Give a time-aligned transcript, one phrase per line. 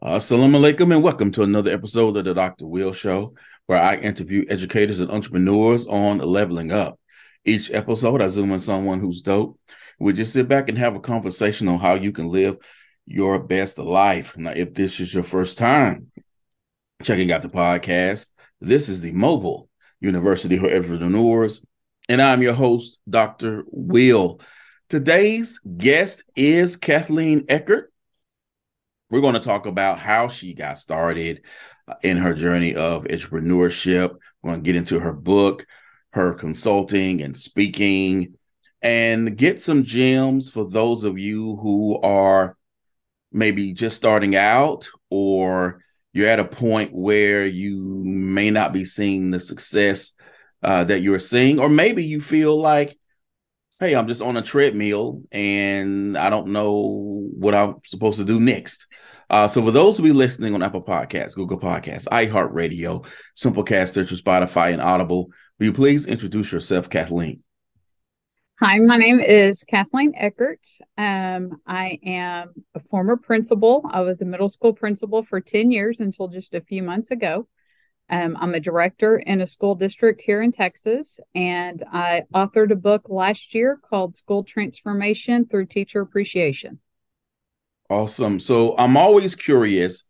[0.00, 2.68] Assalamu alaikum and welcome to another episode of the Dr.
[2.68, 3.34] Will Show,
[3.66, 7.00] where I interview educators and entrepreneurs on leveling up.
[7.44, 9.58] Each episode, I zoom in someone who's dope.
[9.98, 12.58] We just sit back and have a conversation on how you can live
[13.06, 14.36] your best life.
[14.36, 16.12] Now, if this is your first time
[17.02, 18.30] checking out the podcast,
[18.60, 19.68] this is the Mobile
[20.00, 21.66] University for Entrepreneurs,
[22.08, 23.64] and I'm your host, Dr.
[23.66, 24.40] Will.
[24.88, 27.92] Today's guest is Kathleen Eckert.
[29.10, 31.42] We're going to talk about how she got started
[31.86, 34.16] uh, in her journey of entrepreneurship.
[34.42, 35.66] We're going to get into her book,
[36.10, 38.34] her consulting and speaking,
[38.82, 42.56] and get some gems for those of you who are
[43.32, 49.30] maybe just starting out or you're at a point where you may not be seeing
[49.30, 50.12] the success
[50.62, 52.98] uh, that you're seeing, or maybe you feel like,
[53.80, 58.40] hey, I'm just on a treadmill and I don't know what I'm supposed to do
[58.40, 58.86] next.
[59.30, 63.06] Uh, so for those who be listening on Apple Podcasts, Google Podcasts, iHeartRadio,
[63.36, 67.42] Simplecast, Stitcher, Spotify, and Audible, will you please introduce yourself, Kathleen?
[68.60, 70.66] Hi, my name is Kathleen Eckert.
[70.96, 73.88] Um, I am a former principal.
[73.88, 77.46] I was a middle school principal for 10 years until just a few months ago.
[78.10, 82.76] Um, I'm a director in a school district here in Texas, and I authored a
[82.76, 86.80] book last year called School Transformation Through Teacher Appreciation.
[87.90, 88.38] Awesome.
[88.38, 90.04] So I'm always curious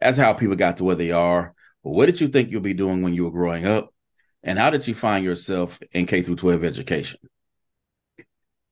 [0.00, 1.54] as how people got to where they are.
[1.82, 3.94] What did you think you'll be doing when you were growing up?
[4.42, 7.20] And how did you find yourself in K through 12 education?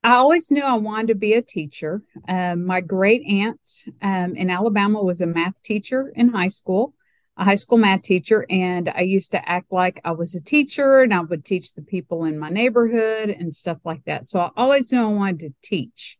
[0.02, 2.02] I always knew I wanted to be a teacher.
[2.26, 3.60] Um, my great aunt
[4.00, 6.94] um, in Alabama was a math teacher in high school,
[7.36, 11.02] a high school math teacher, and I used to act like I was a teacher
[11.02, 14.24] and I would teach the people in my neighborhood and stuff like that.
[14.24, 16.18] So I always knew I wanted to teach.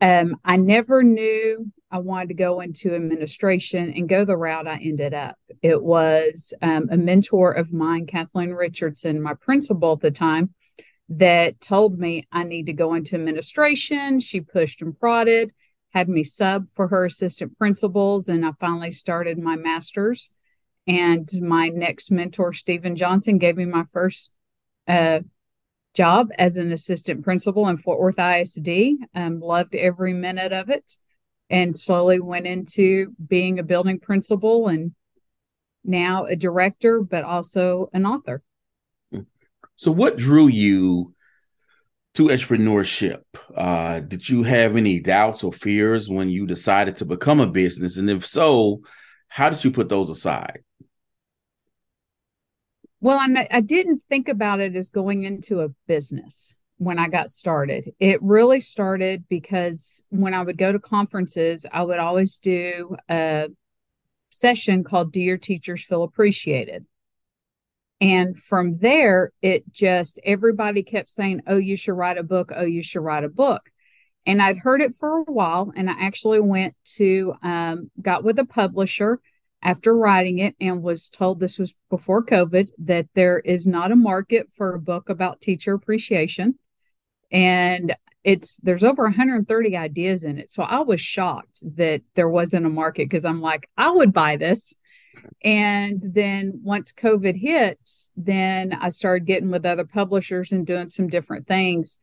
[0.00, 4.78] Um, I never knew I wanted to go into administration and go the route I
[4.82, 5.36] ended up.
[5.62, 10.52] It was um, a mentor of mine, Kathleen Richardson, my principal at the time
[11.08, 14.20] that told me I need to go into administration.
[14.20, 15.52] She pushed and prodded,
[15.90, 20.34] had me sub for her assistant principals, and I finally started my master's.
[20.88, 24.36] And my next mentor, Stephen Johnson, gave me my first
[24.86, 25.20] uh,
[25.96, 28.98] job as an assistant principal in Fort Worth ISD.
[29.14, 30.92] Um, loved every minute of it,
[31.50, 34.92] and slowly went into being a building principal and
[35.84, 38.42] now a director, but also an author.
[39.76, 41.14] So, what drew you
[42.14, 43.22] to entrepreneurship?
[43.54, 47.98] Uh, did you have any doubts or fears when you decided to become a business?
[47.98, 48.80] And if so,
[49.28, 50.60] how did you put those aside?
[53.00, 57.30] Well, I'm, I didn't think about it as going into a business when I got
[57.30, 57.92] started.
[57.98, 63.48] It really started because when I would go to conferences, I would always do a
[64.30, 66.86] session called Do Your Teachers Feel Appreciated?
[68.00, 72.52] And from there, it just everybody kept saying, Oh, you should write a book.
[72.54, 73.70] Oh, you should write a book.
[74.26, 75.72] And I'd heard it for a while.
[75.74, 79.20] And I actually went to, um, got with a publisher
[79.66, 83.96] after writing it and was told this was before COVID that there is not a
[83.96, 86.56] market for a book about teacher appreciation.
[87.32, 90.52] And it's there's over 130 ideas in it.
[90.52, 94.36] So I was shocked that there wasn't a market because I'm like, I would buy
[94.36, 94.72] this.
[95.42, 101.08] And then once COVID hits, then I started getting with other publishers and doing some
[101.08, 101.98] different things.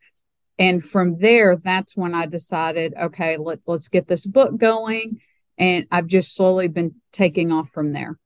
[0.58, 5.20] And from there, that's when I decided, okay, let, let's get this book going.
[5.58, 8.18] And I've just slowly been taking off from there.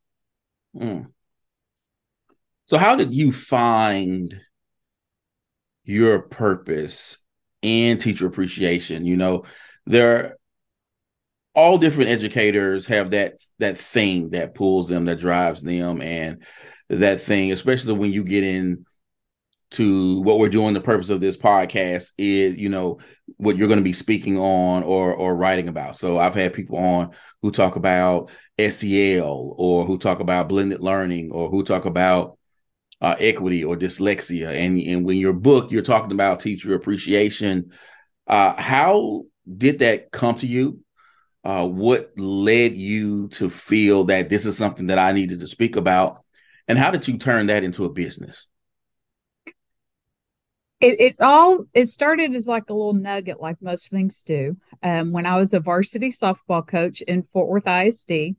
[0.75, 1.06] Mm.
[2.66, 4.41] So, how did you find
[5.84, 7.19] your purpose
[7.62, 9.05] in teacher appreciation?
[9.05, 9.44] You know,
[9.87, 10.38] there are
[11.55, 16.43] all different educators have that that thing that pulls them that drives them and
[16.88, 18.84] that thing especially when you get in
[19.71, 22.99] to what we're doing the purpose of this podcast is you know
[23.37, 26.79] what you're going to be speaking on or or writing about so i've had people
[26.79, 27.11] on
[27.43, 28.31] who talk about
[28.71, 32.38] sel or who talk about blended learning or who talk about
[33.00, 37.70] uh, equity or dyslexia and and when your book you're talking about teacher appreciation
[38.26, 39.25] uh, how
[39.56, 40.81] did that come to you
[41.44, 45.76] uh, what led you to feel that this is something that I needed to speak
[45.76, 46.23] about?
[46.67, 48.49] And how did you turn that into a business?
[50.81, 54.57] It, it all it started as like a little nugget, like most things do.
[54.83, 58.37] Um, when I was a varsity softball coach in Fort Worth ISD,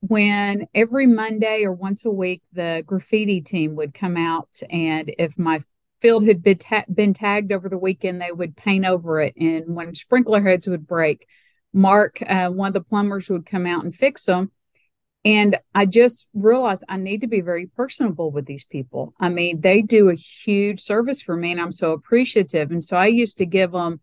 [0.00, 5.38] when every Monday or once a week the graffiti team would come out, and if
[5.38, 5.60] my
[6.00, 9.74] field had been, ta- been tagged over the weekend, they would paint over it, and
[9.74, 11.26] when sprinkler heads would break,
[11.72, 14.50] Mark, uh, one of the plumbers, would come out and fix them.
[15.26, 19.12] And I just realized I need to be very personable with these people.
[19.18, 22.70] I mean, they do a huge service for me, and I'm so appreciative.
[22.70, 24.00] And so I used to give them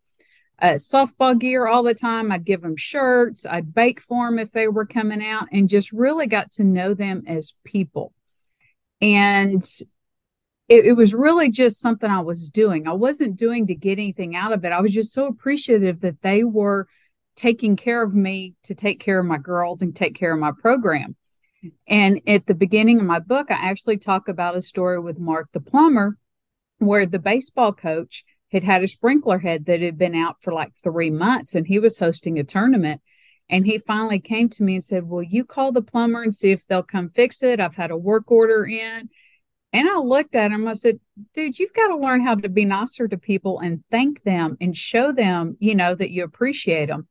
[0.62, 2.30] uh, softball gear all the time.
[2.30, 3.46] I'd give them shirts.
[3.46, 6.94] I'd bake for them if they were coming out, and just really got to know
[6.94, 8.14] them as people.
[9.00, 9.64] And
[10.68, 12.86] it, it, was really just something I was doing.
[12.86, 14.74] I wasn't doing to get anything out of it.
[14.74, 16.88] I was just so appreciative that they were
[17.36, 20.52] taking care of me to take care of my girls and take care of my
[20.52, 21.16] program.
[21.88, 25.50] And at the beginning of my book, I actually talk about a story with Mark
[25.54, 26.18] the plumber
[26.80, 30.74] where the baseball coach had had a sprinkler head that had been out for like
[30.84, 33.02] three months and he was hosting a tournament.
[33.50, 36.52] And he finally came to me and said, Will you call the plumber and see
[36.52, 37.60] if they'll come fix it?
[37.60, 39.10] I've had a work order in.
[39.74, 41.00] And I looked at him, I said,
[41.34, 44.78] dude, you've got to learn how to be nicer to people and thank them and
[44.78, 47.08] show them, you know, that you appreciate them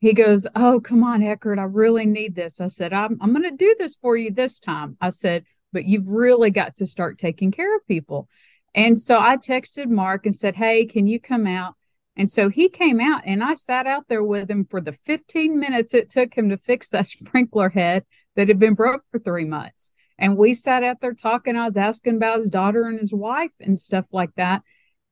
[0.00, 2.60] he goes, Oh, come on, Eckert, I really need this.
[2.60, 4.96] I said, I'm, I'm going to do this for you this time.
[5.00, 8.28] I said, But you've really got to start taking care of people.
[8.74, 11.74] And so I texted Mark and said, Hey, can you come out?
[12.16, 15.58] And so he came out and I sat out there with him for the 15
[15.58, 18.04] minutes it took him to fix that sprinkler head
[18.36, 19.92] that had been broke for three months.
[20.18, 21.56] And we sat out there talking.
[21.56, 24.62] I was asking about his daughter and his wife and stuff like that.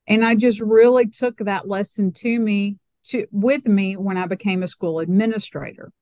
[0.06, 4.62] And I just really took that lesson to me to with me when I became
[4.62, 5.92] a school administrator.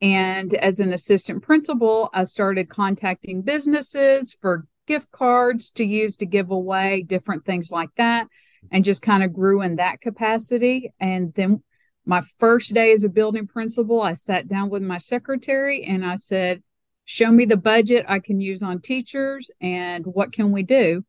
[0.00, 6.26] And as an assistant principal, I started contacting businesses for gift cards to use to
[6.26, 8.26] give away, different things like that,
[8.70, 10.92] and just kind of grew in that capacity.
[11.00, 11.62] And then
[12.06, 16.16] my first day as a building principal, I sat down with my secretary and I
[16.16, 16.62] said,
[17.04, 21.04] Show me the budget I can use on teachers and what can we do?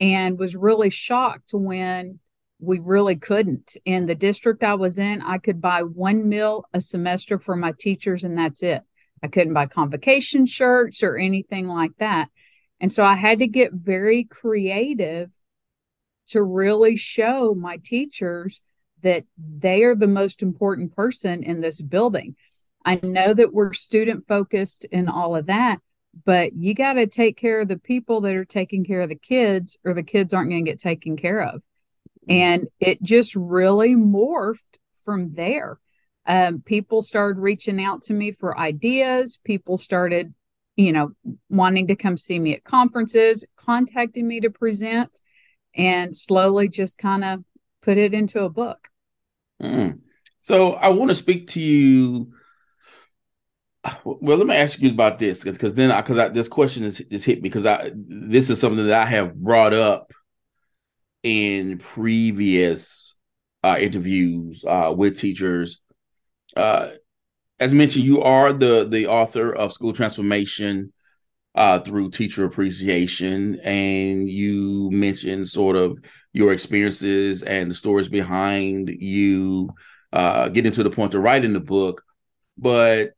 [0.00, 2.20] And was really shocked when
[2.58, 3.76] we really couldn't.
[3.84, 7.72] In the district I was in, I could buy one meal a semester for my
[7.78, 8.82] teachers, and that's it.
[9.22, 12.28] I couldn't buy convocation shirts or anything like that.
[12.80, 15.30] And so I had to get very creative
[16.28, 18.62] to really show my teachers
[19.02, 22.36] that they are the most important person in this building.
[22.84, 25.78] I know that we're student focused and all of that,
[26.24, 29.14] but you got to take care of the people that are taking care of the
[29.14, 31.62] kids, or the kids aren't going to get taken care of.
[32.28, 34.58] And it just really morphed
[35.04, 35.78] from there.
[36.26, 39.38] Um, people started reaching out to me for ideas.
[39.44, 40.34] People started,
[40.74, 41.12] you know,
[41.48, 45.20] wanting to come see me at conferences, contacting me to present,
[45.74, 47.44] and slowly just kind of
[47.82, 48.88] put it into a book.
[49.62, 50.00] Mm.
[50.40, 52.32] So I want to speak to you.
[54.04, 57.38] Well, let me ask you about this because then, because this question is, is hit
[57.38, 60.12] me because I this is something that I have brought up
[61.22, 63.14] in previous
[63.62, 65.80] uh, interviews uh, with teachers.
[66.56, 66.90] Uh,
[67.58, 70.92] as mentioned, you are the the author of School Transformation
[71.54, 75.98] uh, through Teacher Appreciation, and you mentioned sort of
[76.32, 79.70] your experiences and the stories behind you
[80.12, 82.02] uh, getting to the point to writing the book.
[82.58, 83.12] But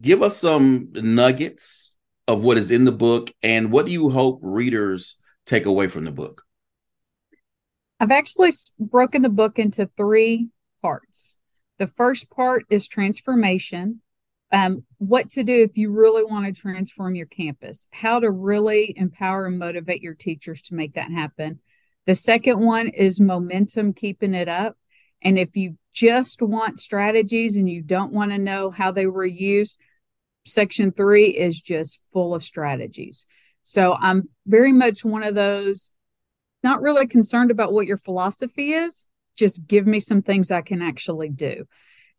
[0.00, 1.96] give us some nuggets
[2.28, 5.16] of what is in the book, and what do you hope readers
[5.46, 6.44] take away from the book?
[8.02, 8.50] I've actually
[8.80, 10.48] broken the book into three
[10.82, 11.38] parts.
[11.78, 14.00] The first part is transformation.
[14.50, 18.92] Um, what to do if you really want to transform your campus, how to really
[18.96, 21.60] empower and motivate your teachers to make that happen.
[22.06, 24.76] The second one is momentum, keeping it up.
[25.22, 29.24] And if you just want strategies and you don't want to know how they were
[29.24, 29.78] used,
[30.44, 33.26] section three is just full of strategies.
[33.62, 35.92] So I'm very much one of those
[36.62, 39.06] not really concerned about what your philosophy is.
[39.36, 41.64] Just give me some things I can actually do.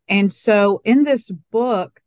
[0.07, 1.99] And so in this book,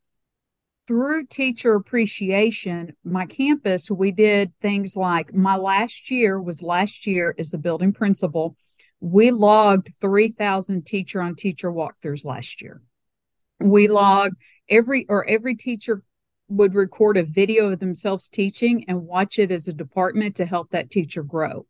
[0.87, 7.35] through teacher appreciation, my campus, we did things like my last year was last year
[7.39, 8.57] as the building principal.
[9.01, 12.83] We logged 3,000 teacher on teacher walkthroughs last year.
[13.59, 14.37] We logged
[14.69, 16.03] every or every teacher
[16.49, 20.71] would record a video of themselves teaching and watch it as a department to help
[20.71, 21.67] that teacher grow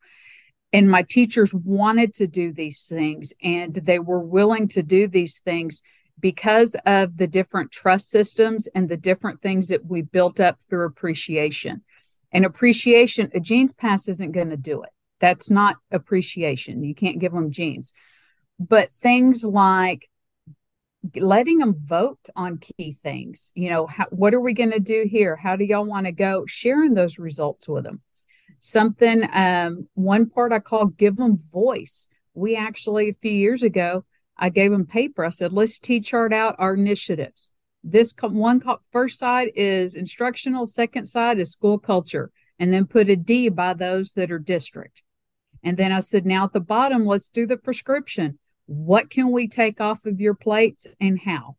[0.72, 5.38] and my teachers wanted to do these things and they were willing to do these
[5.38, 5.82] things
[6.18, 10.86] because of the different trust systems and the different things that we built up through
[10.86, 11.82] appreciation.
[12.32, 14.90] And appreciation a jeans pass isn't going to do it.
[15.20, 16.82] That's not appreciation.
[16.82, 17.94] You can't give them jeans
[18.58, 20.08] but things like
[21.14, 25.06] letting them vote on key things you know how, what are we going to do
[25.08, 25.36] here?
[25.36, 26.46] How do y'all want to go?
[26.46, 28.00] Sharing those results with them
[28.70, 34.04] something um, one part i call give them voice we actually a few years ago
[34.38, 35.24] I gave them paper.
[35.24, 37.52] I said, let's T chart out our initiatives.
[37.82, 43.16] This one first side is instructional, second side is school culture, and then put a
[43.16, 45.02] D by those that are district.
[45.62, 48.38] And then I said, now at the bottom, let's do the prescription.
[48.66, 51.56] What can we take off of your plates and how?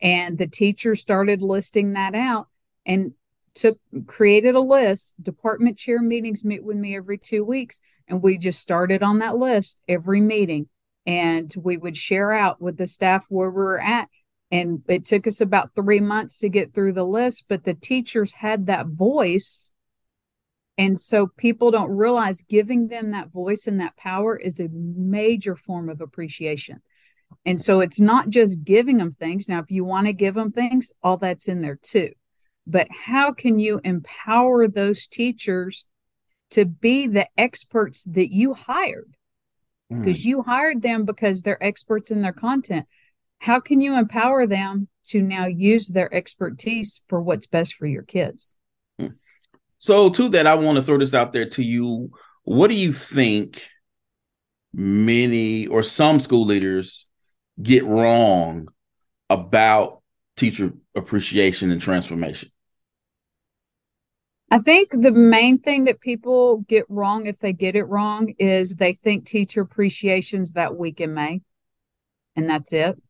[0.00, 2.48] And the teacher started listing that out
[2.86, 3.12] and
[3.54, 5.22] took created a list.
[5.22, 7.80] Department chair meetings meet with me every two weeks.
[8.08, 10.68] And we just started on that list every meeting.
[11.06, 14.08] And we would share out with the staff where we we're at.
[14.50, 18.34] And it took us about three months to get through the list, but the teachers
[18.34, 19.72] had that voice.
[20.76, 25.54] And so people don't realize giving them that voice and that power is a major
[25.54, 26.82] form of appreciation.
[27.46, 29.48] And so it's not just giving them things.
[29.48, 32.10] Now, if you want to give them things, all that's in there too.
[32.66, 35.86] But how can you empower those teachers
[36.50, 39.14] to be the experts that you hired?
[39.88, 40.24] Because mm.
[40.24, 42.86] you hired them because they're experts in their content.
[43.38, 48.02] How can you empower them to now use their expertise for what's best for your
[48.02, 48.56] kids?
[48.98, 49.14] Hmm.
[49.78, 52.10] So, to that, I want to throw this out there to you.
[52.44, 53.66] What do you think
[54.72, 57.06] many or some school leaders
[57.60, 58.68] get wrong
[59.28, 59.99] about
[60.40, 62.50] teacher appreciation and transformation?
[64.50, 68.76] I think the main thing that people get wrong if they get it wrong is
[68.76, 71.42] they think teacher appreciation's that week in May
[72.36, 73.00] and that's it.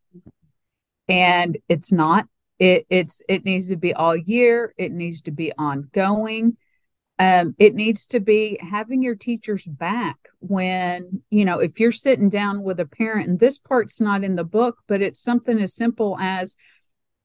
[1.07, 2.27] And it's not.
[2.59, 4.73] It it's it needs to be all year.
[4.77, 6.57] It needs to be ongoing.
[7.17, 12.29] Um, it needs to be having your teachers back when you know if you're sitting
[12.29, 15.75] down with a parent and this part's not in the book but it's something as
[15.75, 16.57] simple as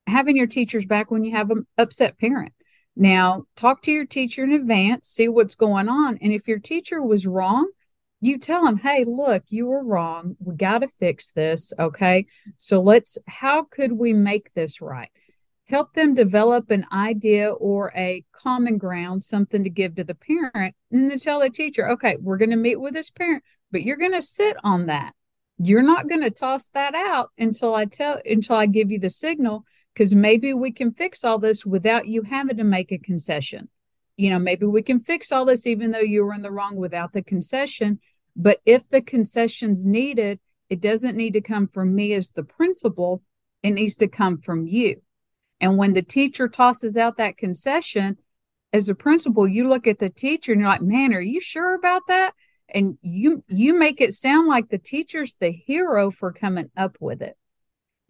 [0.07, 2.53] having your teachers back when you have an upset parent.
[2.95, 7.03] Now talk to your teacher in advance see what's going on and if your teacher
[7.03, 7.71] was wrong
[8.21, 10.37] you tell them hey look you were wrong.
[10.39, 12.27] We got to fix this okay?
[12.59, 15.11] So let's how could we make this right?
[15.69, 20.77] Help them develop an idea or a common ground, something to give to the parent,
[20.93, 23.97] and then tell the teacher, okay, we're going to meet with this parent, but you're
[23.97, 25.13] going to sit on that.
[25.59, 29.11] You're not going to toss that out until I tell until I give you the
[29.11, 29.65] signal
[29.97, 33.71] because maybe we can fix all this without you having to make a concession.
[34.19, 36.77] You know, maybe we can fix all this even though you were in the wrong
[36.77, 38.01] without the concession.
[38.37, 40.39] But if the concession's needed,
[40.69, 43.23] it doesn't need to come from me as the principal.
[43.63, 45.01] It needs to come from you.
[45.63, 48.19] And when the teacher tosses out that concession,
[48.75, 51.75] as a principal, you look at the teacher and you're like, man, are you sure
[51.75, 52.35] about that?
[52.69, 57.23] And you you make it sound like the teacher's the hero for coming up with
[57.23, 57.39] it.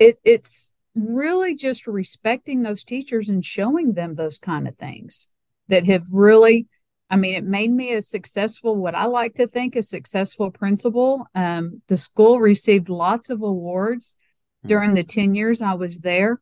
[0.01, 5.31] It it's really just respecting those teachers and showing them those kind of things
[5.69, 6.69] that have really
[7.09, 11.27] I mean, it made me a successful, what I like to think a successful principal.
[11.35, 14.17] Um, the school received lots of awards
[14.63, 14.69] hmm.
[14.69, 16.41] during the 10 years I was there.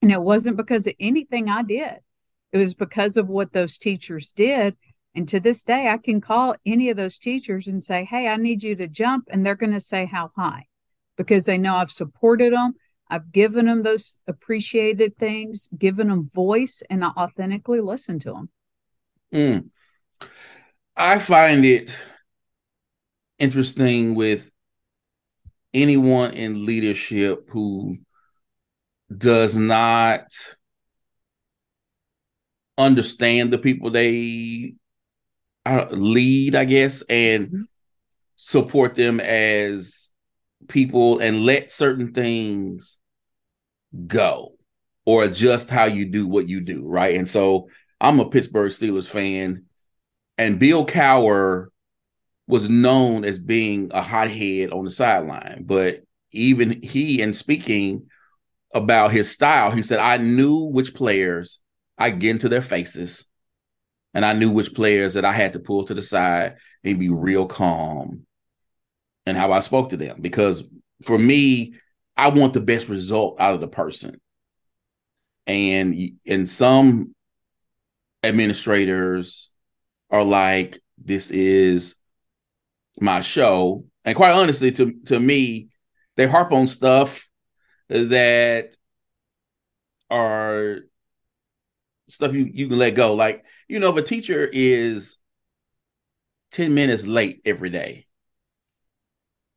[0.00, 1.98] And it wasn't because of anything I did,
[2.52, 4.76] it was because of what those teachers did.
[5.14, 8.36] And to this day, I can call any of those teachers and say, Hey, I
[8.36, 9.26] need you to jump.
[9.28, 10.66] And they're going to say, How high?
[11.18, 12.74] Because they know I've supported them.
[13.10, 18.48] I've given them those appreciated things, given them voice, and I authentically listen to them.
[19.34, 19.70] Mm.
[20.96, 21.96] I find it
[23.38, 24.50] interesting with
[25.74, 27.96] anyone in leadership who
[29.16, 30.26] does not
[32.78, 34.74] understand the people they
[35.90, 37.62] lead, I guess, and mm-hmm.
[38.36, 40.10] support them as
[40.68, 42.98] people and let certain things
[44.06, 44.52] go
[45.04, 47.16] or adjust how you do what you do, right?
[47.16, 47.68] And so
[48.00, 49.64] I'm a Pittsburgh Steelers fan,
[50.38, 51.66] and Bill Cowher
[52.46, 56.00] was known as being a hothead on the sideline, but
[56.32, 58.08] even he, in speaking,
[58.72, 59.70] about his style.
[59.70, 61.58] He said, I knew which players
[61.98, 63.24] I get into their faces,
[64.14, 67.08] and I knew which players that I had to pull to the side and be
[67.08, 68.26] real calm
[69.26, 70.20] and how I spoke to them.
[70.20, 70.62] Because
[71.02, 71.74] for me,
[72.20, 74.20] I want the best result out of the person.
[75.46, 75.96] And
[76.26, 77.14] and some
[78.22, 79.48] administrators
[80.10, 81.94] are like, this is
[83.00, 83.86] my show.
[84.04, 85.70] And quite honestly, to, to me,
[86.16, 87.26] they harp on stuff
[87.88, 88.76] that
[90.10, 90.80] are
[92.08, 93.14] stuff you, you can let go.
[93.14, 95.16] Like, you know, if a teacher is
[96.50, 98.06] 10 minutes late every day,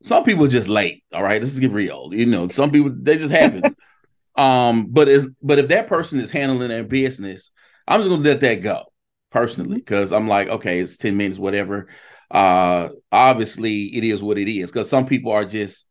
[0.04, 1.04] some people are just late.
[1.14, 2.10] All right, let's get real.
[2.12, 3.74] You know, some people they just happens.
[4.36, 7.52] um, but is but if that person is handling their business,
[7.88, 8.86] I'm just gonna let that go
[9.32, 11.88] personally because I'm like, okay, it's 10 minutes, whatever.
[12.32, 15.88] Uh obviously it is what it is because some people are just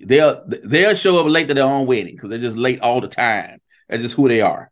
[0.00, 3.08] they'll they'll show up late to their own wedding because they're just late all the
[3.08, 3.60] time.
[3.88, 4.70] That's just who they are.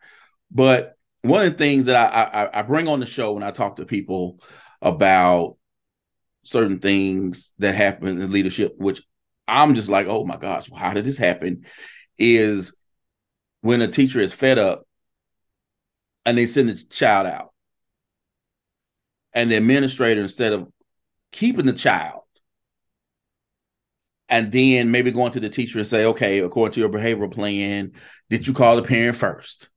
[0.50, 3.50] But one of the things that I, I, I bring on the show when I
[3.50, 4.40] talk to people
[4.82, 5.56] about
[6.44, 9.02] certain things that happen in leadership, which
[9.48, 11.66] I'm just like, oh my gosh, how did this happen?
[12.18, 12.76] Is
[13.60, 14.86] when a teacher is fed up
[16.24, 17.52] and they send the child out.
[19.32, 20.68] And the administrator, instead of
[21.32, 22.20] keeping the child,
[24.28, 27.92] and then maybe going to the teacher and say, okay, according to your behavioral plan,
[28.30, 29.68] did you call the parent first?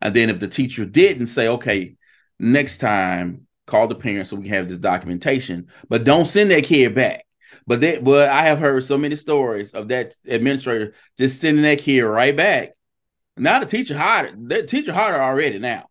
[0.00, 1.96] And then if the teacher didn't say, okay,
[2.38, 6.64] next time call the parents so we can have this documentation, but don't send that
[6.64, 7.24] kid back.
[7.66, 11.78] But that, but I have heard so many stories of that administrator just sending that
[11.78, 12.70] kid right back.
[13.36, 15.88] Now the teacher hired the teacher hired her already now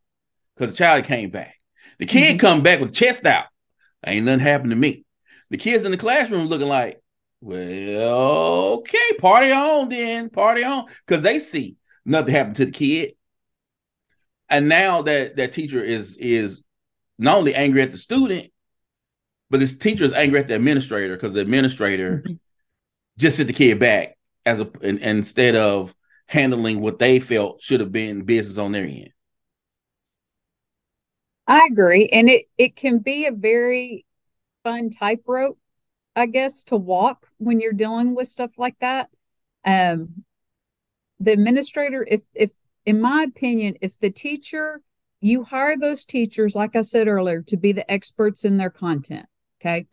[0.55, 1.55] because the child came back.
[1.97, 2.37] The kid mm-hmm.
[2.39, 3.45] come back with chest out.
[4.05, 5.05] Ain't nothing happened to me.
[5.49, 7.01] The kids in the classroom looking like,
[7.41, 13.13] well, okay, party on then, party on, because they see nothing happened to the kid.
[14.49, 16.61] And now that that teacher is is
[17.19, 18.51] not only angry at the student,
[19.49, 22.33] but this teacher is angry at the administrator because the administrator mm-hmm.
[23.17, 25.93] just sent the kid back as a in, instead of
[26.27, 29.11] handling what they felt should have been business on their end.
[31.45, 34.05] I agree, and it it can be a very
[34.63, 35.57] fun tightrope,
[36.15, 39.09] I guess, to walk when you're dealing with stuff like that.
[39.65, 40.23] Um,
[41.19, 42.51] the administrator, if if
[42.85, 44.81] in my opinion, if the teacher
[45.21, 49.25] you hire those teachers, like I said earlier, to be the experts in their content.
[49.61, 49.87] Okay.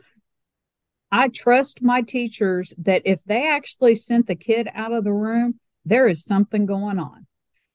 [1.11, 5.61] I trust my teachers that if they actually sent the kid out of the room,
[5.85, 7.27] there is something going on.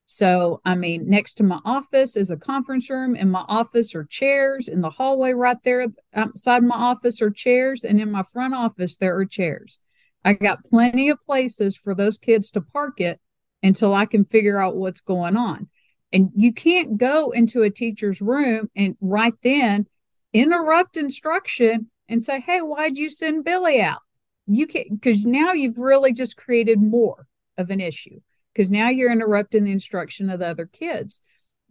[0.05, 3.15] So, I mean, next to my office is a conference room.
[3.15, 4.67] In my office are chairs.
[4.67, 7.85] In the hallway right there outside my office are chairs.
[7.85, 9.79] And in my front office, there are chairs.
[10.25, 13.21] I got plenty of places for those kids to park it
[13.63, 15.69] until I can figure out what's going on.
[16.13, 19.87] And you can't go into a teacher's room and right then
[20.33, 24.01] interrupt instruction and say, Hey, why'd you send Billy out?
[24.45, 28.19] You can't, because now you've really just created more of an issue
[28.53, 31.21] because now you're interrupting the instruction of the other kids.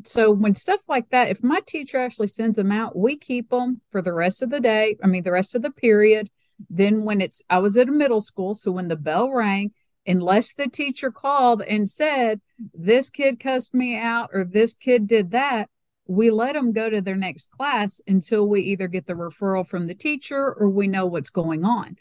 [0.04, 3.82] So when stuff like that, if my teacher actually sends them out, we keep them
[3.90, 4.96] for the rest of the day.
[5.02, 6.30] I mean, the rest of the period.
[6.70, 9.72] Then when it's, I was at a middle school, so when the bell rang,
[10.06, 12.40] unless the teacher called and said,
[12.74, 15.68] this kid cussed me out or this kid did that,
[16.06, 19.86] we let them go to their next class until we either get the referral from
[19.86, 21.96] the teacher or we know what's going on.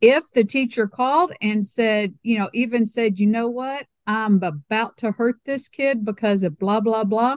[0.00, 4.98] If the teacher called and said, you know, even said, you know what, I'm about
[4.98, 7.36] to hurt this kid because of blah, blah, blah.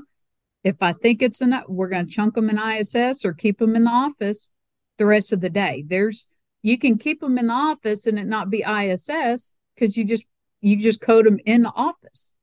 [0.64, 3.78] If I think it's enough, we're going to chunk them in ISS or keep them
[3.78, 4.52] in the office
[4.98, 5.86] the rest of the day.
[5.88, 10.04] There's, you can keep them in the office and it not be ISS because you
[10.04, 10.28] just
[10.62, 12.36] you just code them in the office.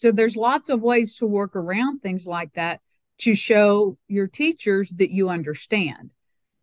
[0.00, 2.80] So there's lots of ways to work around things like that
[3.18, 6.12] to show your teachers that you understand.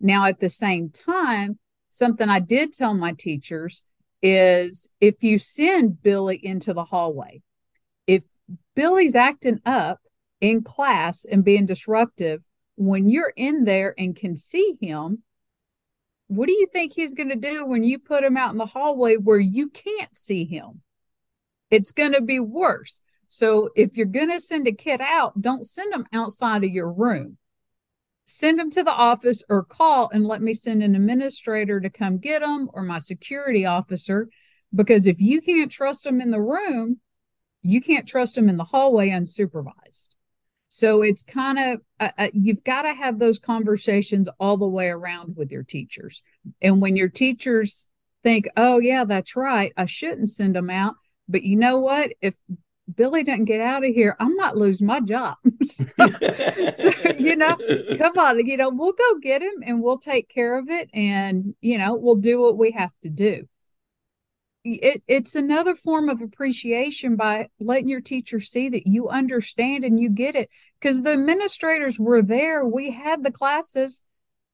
[0.01, 1.59] Now, at the same time,
[1.91, 3.83] something I did tell my teachers
[4.23, 7.43] is if you send Billy into the hallway,
[8.07, 8.23] if
[8.75, 9.99] Billy's acting up
[10.41, 12.41] in class and being disruptive,
[12.75, 15.21] when you're in there and can see him,
[16.25, 18.65] what do you think he's going to do when you put him out in the
[18.65, 20.81] hallway where you can't see him?
[21.69, 23.03] It's going to be worse.
[23.27, 26.91] So if you're going to send a kid out, don't send them outside of your
[26.91, 27.37] room.
[28.25, 32.17] Send them to the office or call and let me send an administrator to come
[32.17, 34.29] get them or my security officer.
[34.75, 36.99] Because if you can't trust them in the room,
[37.61, 40.15] you can't trust them in the hallway unsupervised.
[40.69, 44.89] So it's kind of, uh, uh, you've got to have those conversations all the way
[44.89, 46.23] around with your teachers.
[46.61, 47.89] And when your teachers
[48.23, 50.95] think, oh, yeah, that's right, I shouldn't send them out.
[51.29, 52.11] But you know what?
[52.21, 52.35] If
[52.95, 55.37] Billy doesn't get out of here, I might lose my job.
[55.63, 55.85] so,
[56.73, 57.57] so, you know,
[57.97, 60.89] come on, you know, we'll go get him and we'll take care of it.
[60.93, 63.47] And, you know, we'll do what we have to do
[64.67, 69.99] it, it's another form of appreciation by letting your teacher see that you understand and
[69.99, 74.03] you get it because the administrators were there we had the classes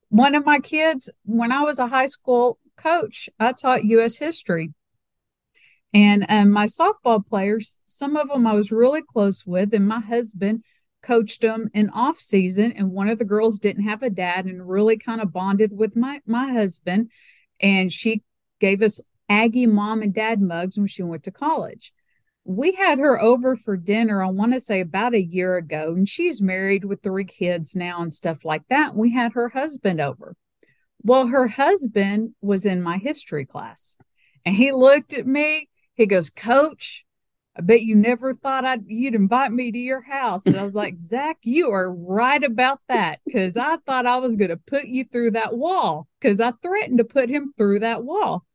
[0.09, 4.73] one of my kids when i was a high school coach i taught us history
[5.93, 9.99] and um, my softball players some of them i was really close with and my
[9.99, 10.63] husband
[11.01, 14.67] coached them in off season and one of the girls didn't have a dad and
[14.67, 17.10] really kind of bonded with my my husband
[17.60, 18.23] and she
[18.60, 21.93] gave us Aggie mom and dad mugs when she went to college.
[22.45, 26.08] We had her over for dinner, I want to say about a year ago, and
[26.08, 28.95] she's married with three kids now and stuff like that.
[28.95, 30.36] We had her husband over.
[31.01, 33.97] Well, her husband was in my history class.
[34.45, 35.69] And he looked at me.
[35.95, 37.06] He goes, Coach,
[37.56, 40.45] I bet you never thought I'd you'd invite me to your house.
[40.45, 43.19] And I was like, Zach, you are right about that.
[43.32, 47.03] Cause I thought I was gonna put you through that wall because I threatened to
[47.03, 48.45] put him through that wall.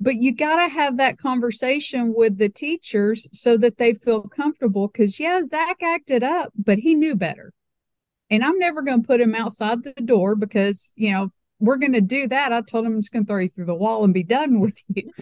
[0.00, 4.88] But you gotta have that conversation with the teachers so that they feel comfortable.
[4.88, 7.52] Cause yeah, Zach acted up, but he knew better.
[8.30, 12.26] And I'm never gonna put him outside the door because, you know, we're gonna do
[12.28, 12.52] that.
[12.52, 14.82] I told him I'm just gonna throw you through the wall and be done with
[14.88, 15.12] you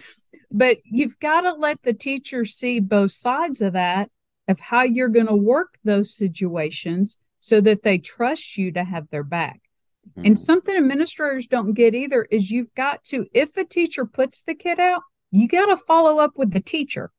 [0.51, 4.09] but you've got to let the teacher see both sides of that
[4.47, 9.09] of how you're going to work those situations so that they trust you to have
[9.09, 9.61] their back
[10.09, 10.25] mm-hmm.
[10.25, 14.55] and something administrators don't get either is you've got to if a teacher puts the
[14.55, 17.11] kid out you got to follow up with the teacher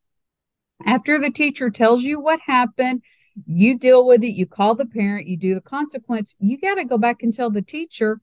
[0.87, 3.03] after the teacher tells you what happened
[3.47, 6.85] you deal with it you call the parent you do the consequence you got to
[6.85, 8.21] go back and tell the teacher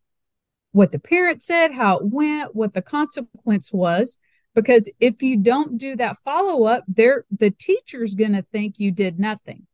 [0.71, 4.19] what the parent said how it went what the consequence was
[4.55, 8.91] because if you don't do that follow up there the teacher's going to think you
[8.91, 9.67] did nothing.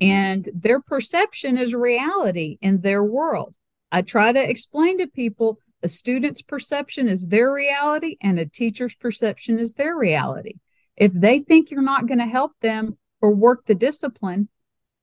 [0.00, 3.54] And their perception is reality in their world.
[3.92, 8.94] I try to explain to people a student's perception is their reality and a teacher's
[8.94, 10.54] perception is their reality.
[10.96, 14.48] If they think you're not going to help them or work the discipline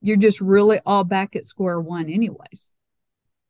[0.02, 2.72] you're just really all back at square one anyways.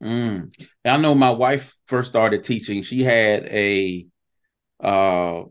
[0.01, 0.49] Mm.
[0.85, 2.83] i know my wife first started teaching.
[2.83, 4.07] She had a
[4.79, 5.43] uh,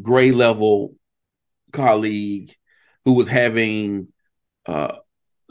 [0.00, 0.94] grade level
[1.72, 2.54] colleague
[3.04, 4.08] who was having
[4.66, 4.96] uh,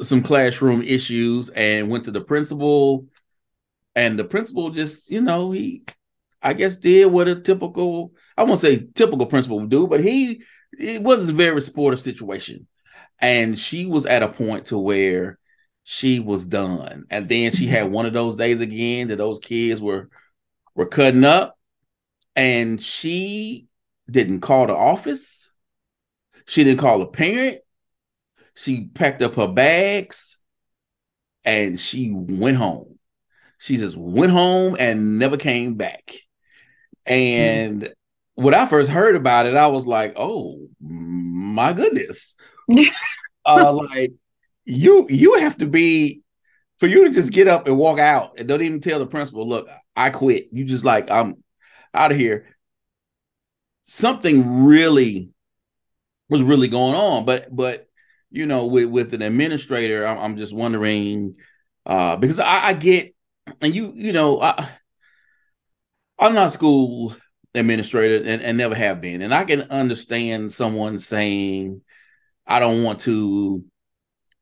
[0.02, 3.08] some classroom issues and went to the principal.
[3.96, 5.84] And the principal just you know he
[6.44, 10.44] i guess did what a typical i won't say typical principal would do but he
[10.78, 12.68] it was a very supportive situation.
[13.20, 15.40] And she was at a point to where
[15.84, 17.06] she was done.
[17.10, 20.10] And then she had one of those days again that those kids were
[20.76, 21.57] were cutting up
[22.38, 23.66] and she
[24.10, 25.50] didn't call the office.
[26.46, 27.60] She didn't call a parent.
[28.54, 30.38] She packed up her bags
[31.44, 33.00] and she went home.
[33.58, 36.14] She just went home and never came back.
[37.08, 37.92] And
[38.36, 42.36] when I first heard about it, I was like, oh my goodness.
[43.46, 44.14] uh, like
[44.64, 46.22] you you have to be
[46.78, 49.48] for you to just get up and walk out and don't even tell the principal,
[49.48, 50.50] look, I quit.
[50.52, 51.44] You just like, I'm
[51.94, 52.46] out of here.
[53.84, 55.30] Something really
[56.30, 57.88] was really going on, but but
[58.30, 61.36] you know, with with an administrator, I'm, I'm just wondering
[61.86, 63.16] uh, because I, I, get
[63.62, 64.70] and you you know I
[66.20, 67.16] I'm not school
[67.54, 71.82] administrator and, and never have been, and I can understand someone saying
[72.46, 73.64] I don't want to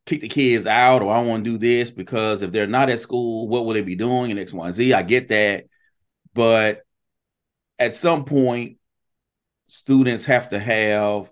[0.05, 2.99] kick the kids out or I want to do this because if they're not at
[2.99, 4.93] school, what will they be doing in X, Y, Z?
[4.93, 5.65] I get that.
[6.33, 6.81] But
[7.79, 8.77] at some point,
[9.67, 11.29] students have to have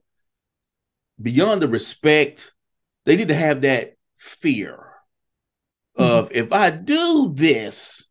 [1.22, 2.52] beyond the respect,
[3.06, 4.94] they need to have that fear
[5.98, 6.04] mm-hmm.
[6.04, 8.06] of if I do this,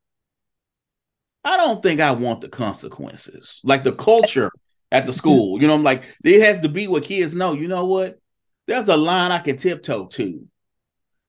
[1.44, 3.60] I don't think I want the consequences.
[3.64, 4.50] Like the culture
[4.90, 7.52] at the school, you know, I'm like, it has to be what kids know.
[7.52, 8.20] You know what?
[8.66, 10.46] There's a line I can tiptoe to.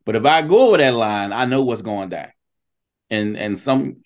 [0.05, 2.27] But if I go over that line, I know what's going down.
[3.09, 3.97] And and some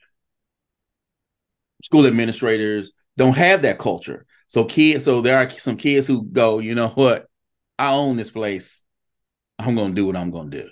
[1.88, 4.26] school administrators don't have that culture.
[4.50, 7.28] So kids, so there are some kids who go, you know what?
[7.80, 8.84] I own this place.
[9.58, 10.70] I'm going to do what I'm going to do.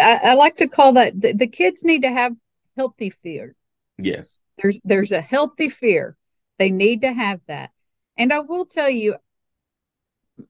[0.00, 2.32] I, I, like to call that the, the kids need to have
[2.76, 3.56] healthy fear.
[3.98, 4.38] Yes.
[4.62, 6.16] There's there's a healthy fear.
[6.60, 7.70] They need to have that.
[8.16, 9.16] And I will tell you,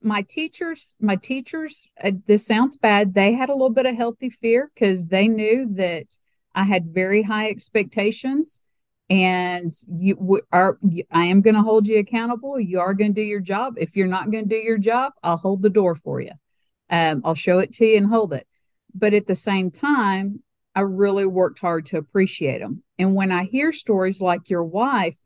[0.01, 3.15] my teachers, my teachers, uh, this sounds bad.
[3.15, 6.05] They had a little bit of healthy fear because they knew that
[6.53, 8.61] I had very high expectations
[9.09, 10.79] and you are
[11.11, 12.59] i am going to hold you accountable.
[12.59, 13.75] You are going to do your job.
[13.77, 16.31] If you're not going to do your job i'll hold the door for you.
[16.89, 18.47] Um, i'll show it to you and hold it.
[18.93, 20.41] But at the same time
[20.73, 25.17] i really worked hard to appreciate them and when i hear stories like your wife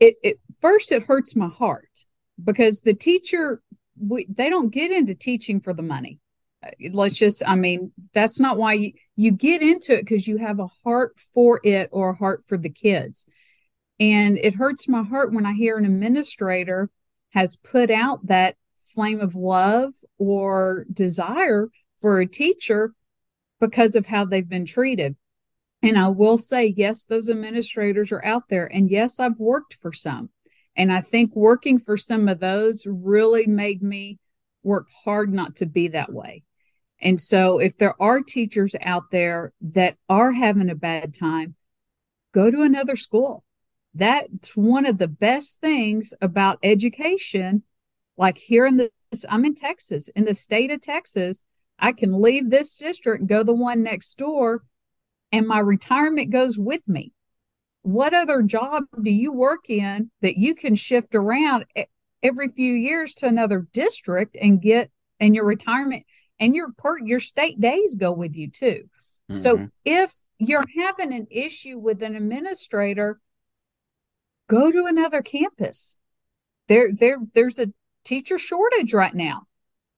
[0.00, 2.06] it, it first it hurts my heart
[2.42, 3.62] because the teacher
[4.00, 6.18] we, they don't get into teaching for the money.
[6.64, 10.38] Uh, let's just i mean that's not why you you get into it because you
[10.38, 13.26] have a heart for it or a heart for the kids.
[13.98, 16.88] And it hurts my heart when I hear an administrator
[17.34, 22.94] has put out that flame of love or desire for a teacher
[23.60, 25.16] because of how they've been treated.
[25.82, 28.72] And I will say, yes, those administrators are out there.
[28.72, 30.30] And yes, I've worked for some.
[30.76, 34.18] And I think working for some of those really made me
[34.62, 36.42] work hard not to be that way.
[37.00, 41.54] And so, if there are teachers out there that are having a bad time,
[42.32, 43.44] go to another school.
[43.94, 47.62] That's one of the best things about education.
[48.16, 51.42] Like here in this, I'm in Texas, in the state of Texas,
[51.78, 54.62] I can leave this district, go the one next door,
[55.32, 57.12] and my retirement goes with me.
[57.82, 61.64] What other job do you work in that you can shift around
[62.22, 66.04] every few years to another district and get and your retirement
[66.40, 68.88] and your per your state days go with you too.
[69.30, 69.36] Mm-hmm.
[69.36, 73.20] So if you're having an issue with an administrator,
[74.48, 75.98] go to another campus.
[76.66, 77.72] There, there, there's a
[78.04, 79.42] teacher shortage right now.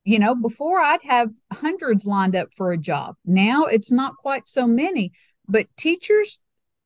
[0.05, 3.15] You know, before I'd have hundreds lined up for a job.
[3.25, 5.13] Now it's not quite so many,
[5.49, 6.41] but teachers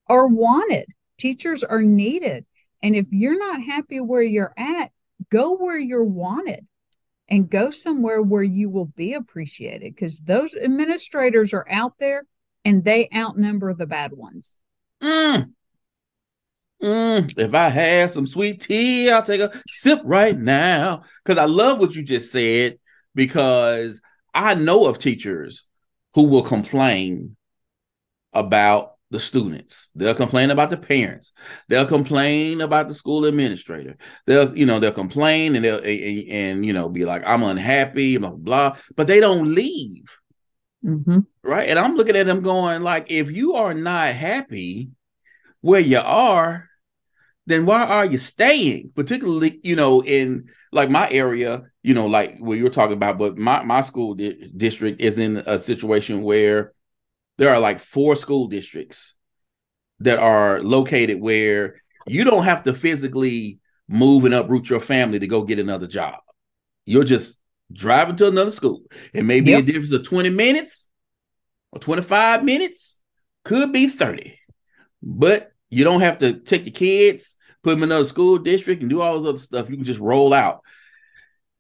[0.07, 0.87] are wanted.
[1.19, 2.45] Teachers are needed.
[2.83, 4.91] And if you're not happy where you're at,
[5.31, 6.67] go where you're wanted
[7.29, 12.25] and go somewhere where you will be appreciated because those administrators are out there
[12.65, 14.59] and they outnumber the bad ones.
[15.03, 15.53] Mm.
[16.83, 21.05] Mm, if I had some sweet tea, I'll take a sip right now.
[21.25, 22.79] Because I love what you just said,
[23.15, 24.01] because
[24.35, 25.65] I know of teachers
[26.15, 27.37] who will complain
[28.33, 29.89] about the students.
[29.95, 31.33] They'll complain about the parents.
[31.69, 33.97] They'll complain about the school administrator.
[34.27, 38.17] They'll, you know, they'll complain and they'll and, and you know be like, I'm unhappy,
[38.17, 38.77] blah blah.
[38.97, 40.17] But they don't leave.
[40.85, 41.21] Mm-hmm.
[41.43, 41.69] Right.
[41.69, 44.91] And I'm looking at them going, like, if you are not happy
[45.61, 46.69] where you are,
[47.47, 48.93] then why are you staying?
[48.95, 53.37] Particularly, you know, in like my area, you know, like what you're talking about, but
[53.39, 56.73] my, my school di- district is in a situation where
[57.39, 59.15] there are like four school districts
[60.01, 65.27] that are located where you don't have to physically move and uproot your family to
[65.27, 66.21] go get another job.
[66.85, 67.41] You're just
[67.73, 68.83] driving to another school.
[69.13, 69.63] It may be yep.
[69.63, 70.89] a difference of 20 minutes
[71.73, 73.01] or 25 minutes,
[73.45, 74.39] could be 30.
[75.03, 78.91] But you don't have to take your kids, put them in another school district, and
[78.91, 79.71] do all this other stuff.
[79.71, 80.61] You can just roll out.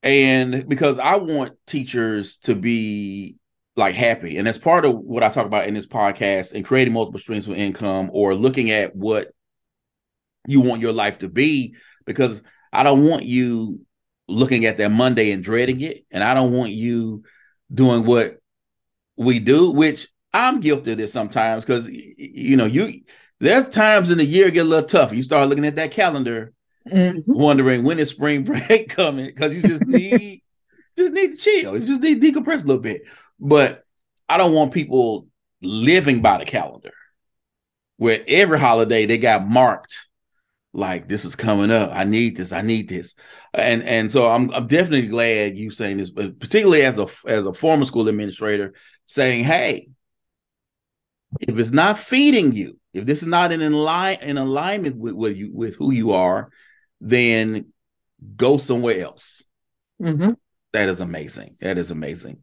[0.02, 3.36] And because I want teachers to be
[3.76, 4.38] like happy.
[4.38, 7.46] And that's part of what I talk about in this podcast and creating multiple streams
[7.46, 9.32] of income or looking at what
[10.48, 11.74] you want your life to be
[12.06, 13.80] because I don't want you
[14.28, 16.04] looking at that Monday and dreading it.
[16.10, 17.24] And I don't want you
[17.72, 18.38] doing what
[19.16, 23.02] we do, which I'm guilty of this sometimes because you know, you
[23.40, 25.12] there's times in the year get a little tough.
[25.12, 26.52] You start looking at that calendar,
[26.90, 27.20] mm-hmm.
[27.26, 30.42] wondering when is spring break coming because you just need
[30.98, 31.78] just need to chill.
[31.78, 33.02] You just need to decompress a little bit.
[33.38, 33.84] But
[34.28, 35.28] I don't want people
[35.62, 36.92] living by the calendar
[37.96, 40.06] where every holiday they got marked
[40.72, 41.90] like this is coming up.
[41.92, 42.52] I need this.
[42.52, 43.14] I need this.
[43.54, 47.46] And and so I'm I'm definitely glad you saying this, but particularly as a as
[47.46, 48.74] a former school administrator
[49.06, 49.88] saying, hey,
[51.40, 55.50] if it's not feeding you, if this is not in in alignment with, with you
[55.52, 56.50] with who you are,
[57.00, 57.72] then
[58.36, 59.42] go somewhere else.
[60.00, 60.32] Mm-hmm.
[60.72, 61.56] That is amazing.
[61.60, 62.42] That is amazing.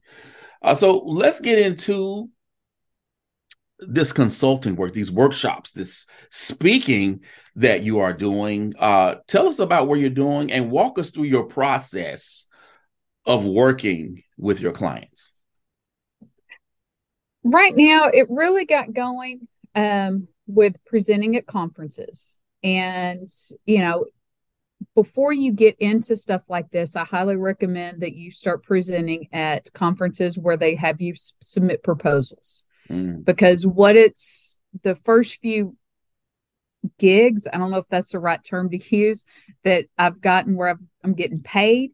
[0.63, 2.29] Uh, so let's get into
[3.79, 7.19] this consulting work, these workshops, this speaking
[7.55, 8.73] that you are doing.
[8.79, 12.45] Uh, tell us about what you're doing and walk us through your process
[13.25, 15.33] of working with your clients.
[17.43, 22.39] Right now, it really got going um, with presenting at conferences.
[22.63, 23.27] And,
[23.65, 24.05] you know,
[24.95, 29.73] before you get into stuff like this, I highly recommend that you start presenting at
[29.73, 32.65] conferences where they have you s- submit proposals.
[32.89, 33.25] Mm.
[33.25, 35.77] Because what it's the first few
[36.99, 39.25] gigs, I don't know if that's the right term to use,
[39.63, 41.91] that I've gotten where i am getting paid.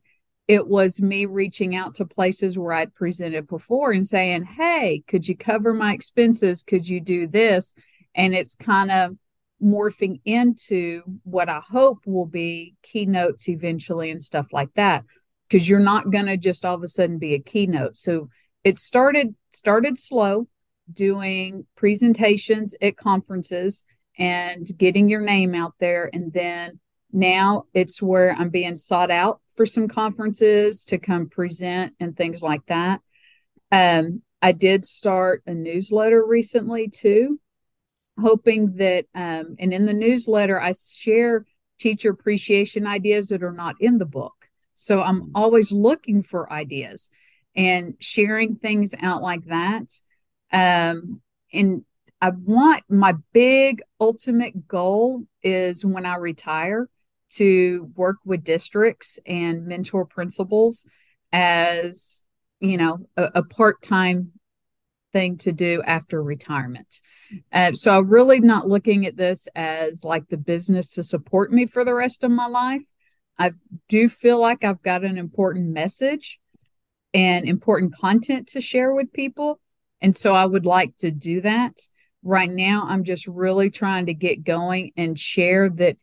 [0.48, 5.28] It was me reaching out to places where I'd presented before and saying, Hey, could
[5.28, 6.64] you cover my expenses?
[6.64, 7.76] Could you do this?
[8.16, 9.16] And it's kind of
[9.64, 15.04] morphing into what I hope will be keynotes eventually and stuff like that.
[15.48, 17.98] Because you're not going to just all of a sudden be a keynote.
[17.98, 18.30] So
[18.64, 20.48] it started started slow,
[20.94, 23.86] doing presentations at conferences
[24.18, 26.80] and getting your name out there, and then
[27.12, 32.44] now it's where I'm being sought out for some conferences to come present and things
[32.44, 33.02] like that.
[33.72, 37.40] Um, I did start a newsletter recently too
[38.20, 41.46] hoping that, um, and in the newsletter, I share
[41.80, 44.34] teacher appreciation ideas that are not in the book.
[44.76, 45.32] So I'm mm.
[45.36, 47.10] always looking for ideas
[47.56, 49.92] and sharing things out like that.
[50.52, 51.84] Um, and
[52.22, 56.90] I want my big ultimate goal is when I retire
[57.32, 60.88] to work with districts and mentor principals
[61.32, 62.26] as
[62.60, 64.32] you know a, a part-time
[65.12, 67.00] thing to do after retirement.
[67.52, 71.66] Uh, so I'm really not looking at this as like the business to support me
[71.66, 72.84] for the rest of my life.
[73.38, 73.52] I
[73.88, 76.40] do feel like I've got an important message
[77.14, 79.60] and important content to share with people.
[80.02, 81.78] And so I would like to do that.
[82.22, 85.98] Right now, I'm just really trying to get going and share that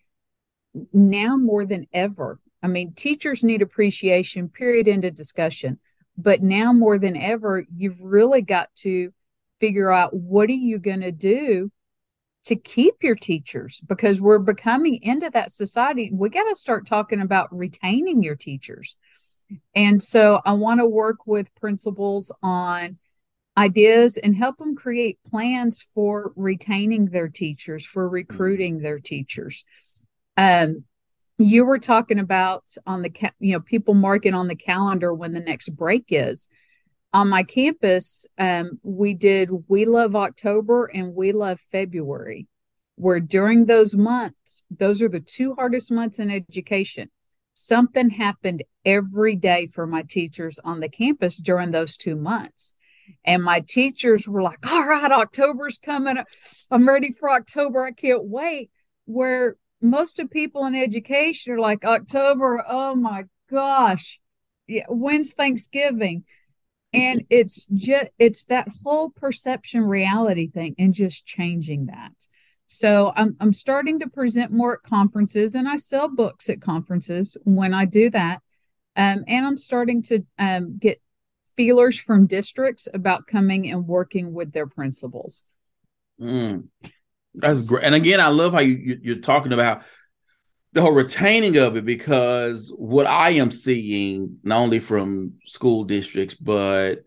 [0.92, 2.38] now more than ever.
[2.62, 5.78] I mean, teachers need appreciation, period, into discussion.
[6.18, 9.12] But now more than ever, you've really got to
[9.60, 11.70] figure out what are you going to do
[12.46, 16.10] to keep your teachers because we're becoming into that society.
[16.12, 18.96] We got to start talking about retaining your teachers.
[19.74, 22.98] And so I want to work with principals on
[23.56, 29.64] ideas and help them create plans for retaining their teachers, for recruiting their teachers.
[30.36, 30.84] Um,
[31.38, 35.32] you were talking about on the ca- you know people marking on the calendar when
[35.32, 36.48] the next break is.
[37.12, 42.46] On my campus um, we did we love october and we love february
[42.96, 47.10] where during those months those are the two hardest months in education.
[47.52, 52.74] Something happened every day for my teachers on the campus during those two months.
[53.24, 56.18] And my teachers were like all right october's coming
[56.70, 57.84] i'm ready for october.
[57.84, 58.70] I can't wait.
[59.04, 64.20] Where most of people in education are like October, oh my gosh,
[64.66, 66.24] yeah, when's Thanksgiving?
[66.92, 72.12] And it's just it's that whole perception reality thing and just changing that.
[72.66, 77.36] So I'm I'm starting to present more at conferences and I sell books at conferences
[77.44, 78.40] when I do that.
[78.96, 80.98] Um, and I'm starting to um, get
[81.54, 85.44] feelers from districts about coming and working with their principals.
[86.20, 86.68] Mm.
[87.36, 87.84] That's great.
[87.84, 89.82] And again, I love how you, you are talking about
[90.72, 96.34] the whole retaining of it because what I am seeing, not only from school districts,
[96.34, 97.04] but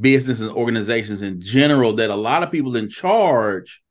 [0.00, 3.82] business and organizations in general, that a lot of people in charge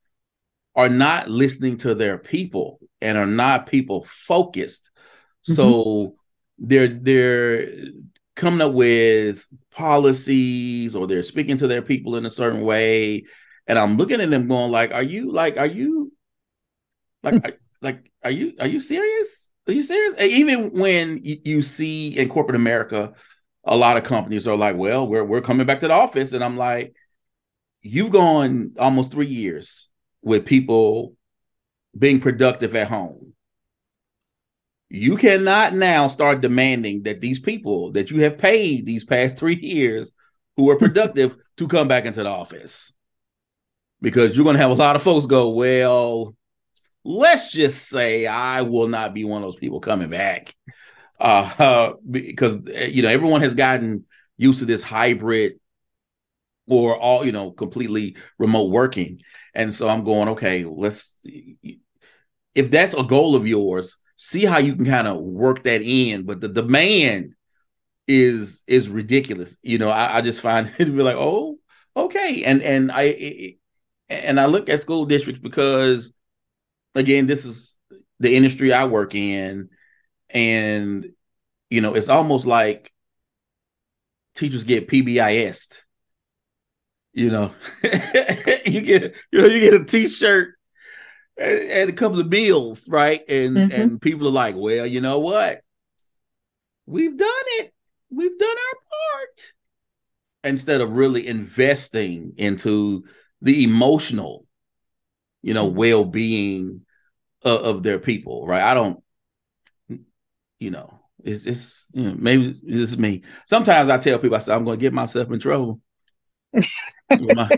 [0.76, 4.92] are not listening to their people and are not people focused.
[5.48, 5.54] Mm-hmm.
[5.54, 6.16] So
[6.60, 7.70] they're they're
[8.36, 13.26] coming up with policies or they're speaking to their people in a certain way
[13.68, 16.14] and I'm looking at them going like, "Are you like, are you
[17.24, 17.46] like, hmm.
[17.46, 19.52] are, like, are you are you serious?
[19.68, 23.14] Are you serious?" even when you, you see in corporate America,
[23.66, 26.44] a lot of companies are like, "Well, we're we're coming back to the office," and
[26.44, 26.96] I'm like,
[27.82, 29.90] "You've gone almost three years
[30.22, 31.16] with people
[31.98, 33.34] being productive at home."
[34.90, 39.58] You cannot now start demanding that these people that you have paid these past three
[39.62, 40.14] years
[40.56, 42.94] who are productive to come back into the office
[44.02, 46.36] because you're going to have a lot of folks go, well,
[47.04, 50.54] let's just say I will not be one of those people coming back.
[51.20, 54.06] Uh, uh, because you know everyone has gotten
[54.38, 55.60] used to this hybrid
[56.68, 59.22] or all you know completely remote working.
[59.56, 61.20] And so i'm going okay let's
[62.54, 66.24] if that's a goal of yours see how you can kind of work that in.
[66.24, 67.34] But the demand
[68.08, 69.58] is is ridiculous.
[69.64, 71.58] You know i, I just find it to be like oh
[71.96, 72.44] okay.
[72.44, 73.58] And and i it,
[74.10, 76.14] and I look at school districts because,
[76.96, 77.80] again, this is
[78.20, 79.70] the industry I work in,
[80.30, 81.10] and
[81.70, 82.94] you know, it's almost like
[84.36, 85.82] teachers get PBIS.
[87.14, 87.52] You know,
[87.84, 90.54] you get you know you get a T-shirt
[91.38, 93.22] and, and a couple of meals, right?
[93.28, 93.82] And mm-hmm.
[93.82, 95.62] and people are like, well, you know what?
[96.86, 97.74] We've done it.
[98.10, 98.80] We've done our
[99.20, 99.54] part.
[100.44, 103.04] Instead of really investing into
[103.42, 104.46] the emotional,
[105.42, 105.78] you know, mm-hmm.
[105.78, 106.82] well being
[107.44, 108.64] of, of, their people, right?
[108.64, 109.04] I don't,
[110.60, 113.24] you know, it's it's you know, maybe this is me.
[113.48, 115.82] Sometimes I tell people I say I'm going to get myself in trouble.
[117.10, 117.50] my,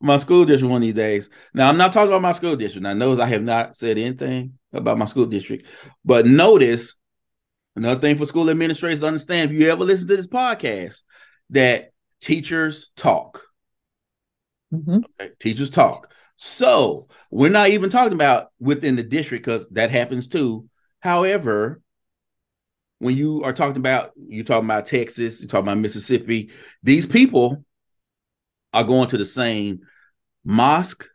[0.00, 1.30] my school district one of these days.
[1.54, 2.82] Now I'm not talking about my school district.
[2.82, 5.66] Now knows I have not said anything about my school district,
[6.04, 6.94] but notice
[7.74, 11.02] another thing for school administrators to understand: if you ever listen to this podcast,
[11.50, 13.45] that teachers talk.
[14.72, 14.98] Mm-hmm.
[15.20, 16.10] Okay, teachers talk.
[16.36, 20.68] So we're not even talking about within the district because that happens too.
[21.00, 21.80] However,
[22.98, 26.50] when you are talking about you're talking about Texas, you're talking about Mississippi,
[26.82, 27.64] these people
[28.72, 29.80] are going to the same
[30.44, 31.06] mosque,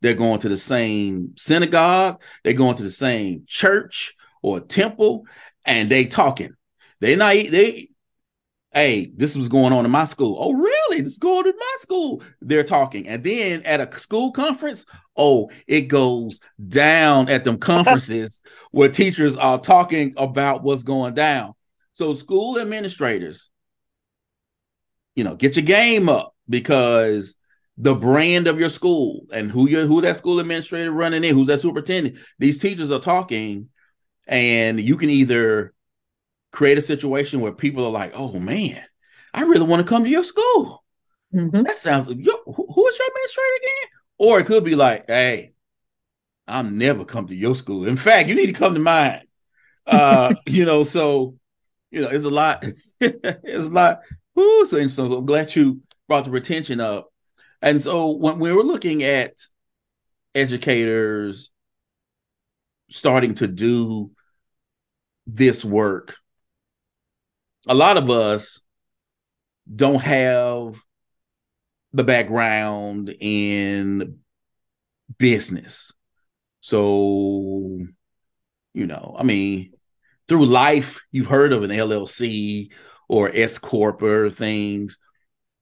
[0.00, 5.24] they're going to the same synagogue, they're going to the same church or temple,
[5.66, 6.54] and they talking.
[7.00, 7.90] They not they
[8.72, 10.36] hey, this was going on in my school.
[10.38, 11.00] Oh, really?
[11.00, 11.44] This is going
[11.74, 12.22] my school.
[12.40, 13.08] They're talking.
[13.08, 19.36] And then at a school conference, oh, it goes down at them conferences where teachers
[19.36, 21.54] are talking about what's going down.
[21.92, 23.50] So school administrators,
[25.14, 26.34] you know, get your game up.
[26.48, 27.36] because
[27.76, 31.48] the brand of your school and who you who that school administrator running in, who's
[31.48, 33.68] that superintendent, these teachers are talking,
[34.28, 35.74] and you can either
[36.52, 38.80] create a situation where people are like, "Oh man,
[39.32, 40.83] I really want to come to your school."
[41.34, 41.62] Mm-hmm.
[41.62, 43.90] That sounds like, yo, who, who is your administrator again?
[44.18, 45.52] Or it could be like, "Hey,
[46.46, 47.86] I'm never come to your school.
[47.86, 49.22] In fact, you need to come to mine."
[49.86, 51.36] Uh, you know, so
[51.90, 52.64] you know, it's a lot.
[53.00, 54.00] it's a lot.
[54.38, 57.12] Ooh, so, so I'm glad you brought the retention up.
[57.62, 59.36] And so when we were looking at
[60.34, 61.50] educators
[62.90, 64.10] starting to do
[65.26, 66.16] this work,
[67.66, 68.60] a lot of us
[69.74, 70.83] don't have
[71.94, 74.18] the background in
[75.16, 75.92] business.
[76.60, 77.78] So,
[78.74, 79.72] you know, I mean,
[80.26, 82.70] through life, you've heard of an LLC
[83.08, 84.98] or S corp or things,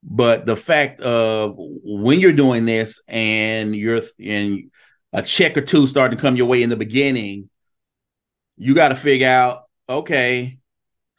[0.03, 4.71] but the fact of when you're doing this and you're and
[5.13, 7.51] a check or two starting to come your way in the beginning,
[8.57, 10.59] you got to figure out okay,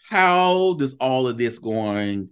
[0.09, 2.29] how does all of this going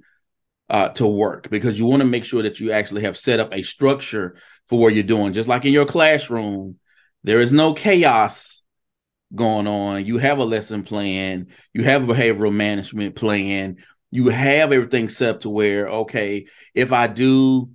[0.71, 1.49] uh, to work?
[1.49, 4.79] Because you want to make sure that you actually have set up a structure for
[4.79, 5.33] what you're doing.
[5.33, 6.77] Just like in your classroom,
[7.23, 8.63] there is no chaos
[9.35, 10.05] going on.
[10.05, 13.77] You have a lesson plan, you have a behavioral management plan,
[14.11, 17.69] you have everything set up to where, okay, if I do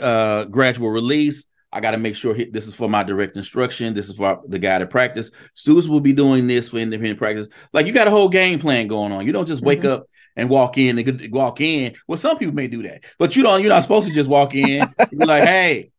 [0.00, 3.94] uh, gradual release, I got to make sure this is for my direct instruction.
[3.94, 5.30] This is for the guided practice.
[5.54, 7.48] Students will be doing this for independent practice.
[7.72, 9.24] Like you got a whole game plan going on.
[9.24, 9.88] You don't just wake mm-hmm.
[9.88, 11.94] up and walk in and walk in.
[12.06, 13.60] Well, some people may do that, but you don't.
[13.60, 14.92] You're not supposed to just walk in.
[15.10, 15.90] be like, hey,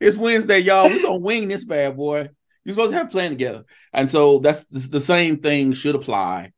[0.00, 0.88] it's Wednesday, y'all.
[0.88, 2.28] We're gonna wing this bad boy.
[2.64, 3.64] You're supposed to have a plan together.
[3.92, 6.52] And so that's the same thing should apply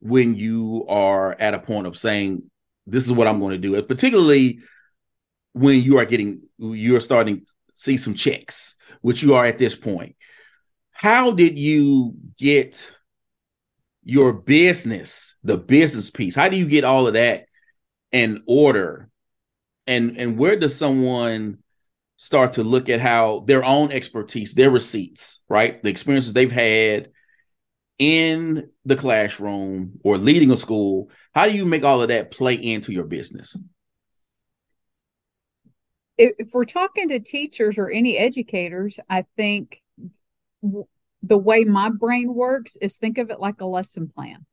[0.00, 2.42] when you are at a point of saying,
[2.86, 4.60] this is what I'm going to do, particularly
[5.52, 9.76] when you are getting, you're starting to see some checks, which you are at this
[9.76, 10.16] point.
[10.90, 12.92] How did you get
[14.04, 16.34] your business, the business piece?
[16.34, 17.46] How do you get all of that
[18.10, 19.08] in order?
[19.86, 21.58] And and where does someone
[22.16, 25.82] start to look at how their own expertise, their receipts, right?
[25.82, 27.10] The experiences they've had
[27.98, 32.54] in the classroom or leading a school, how do you make all of that play
[32.54, 33.56] into your business?
[36.16, 39.82] If we're talking to teachers or any educators, I think
[41.22, 44.44] the way my brain works is think of it like a lesson plan.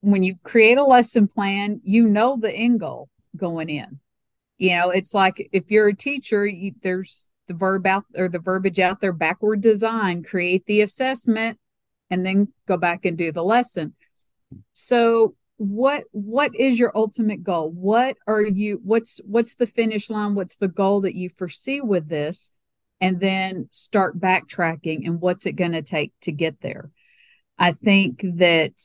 [0.00, 4.00] When you create a lesson plan, you know the end goal going in.
[4.58, 8.38] You know it's like if you're a teacher you, there's the verb out or the
[8.38, 11.58] verbiage out there backward design create the assessment
[12.10, 13.94] and then go back and do the lesson.
[14.72, 17.70] So what what is your ultimate goal?
[17.70, 20.34] What are you what's what's the finish line?
[20.34, 22.52] What's the goal that you foresee with this
[23.02, 26.90] and then start backtracking and what's it going to take to get there.
[27.58, 28.80] I think that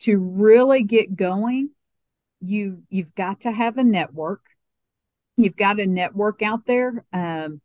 [0.00, 1.70] to really get going
[2.40, 4.42] you've you've got to have a network.
[5.36, 7.04] You've got a network out there.
[7.12, 7.60] Um,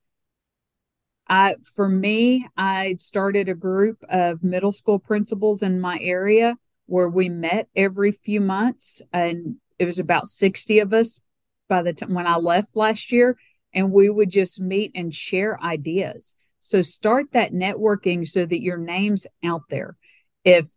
[1.27, 6.57] I, for me, I started a group of middle school principals in my area
[6.87, 11.21] where we met every few months, and it was about sixty of us
[11.67, 13.37] by the time when I left last year,
[13.73, 16.35] and we would just meet and share ideas.
[16.59, 19.95] So start that networking so that your name's out there.
[20.43, 20.67] If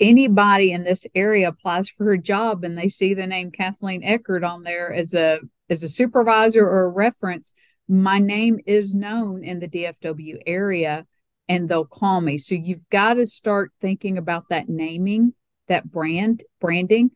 [0.00, 4.44] anybody in this area applies for a job and they see the name Kathleen Eckert
[4.44, 7.54] on there as a as a supervisor or a reference,
[7.88, 11.06] my name is known in the DFW area
[11.48, 12.38] and they'll call me.
[12.38, 15.34] So you've got to start thinking about that naming,
[15.68, 17.10] that brand, branding.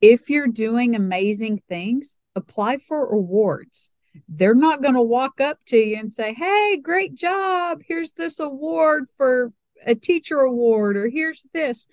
[0.00, 3.92] If you're doing amazing things, apply for awards.
[4.28, 7.80] They're not going to walk up to you and say, Hey, great job.
[7.86, 9.52] Here's this award for
[9.86, 11.88] a teacher award, or here's this.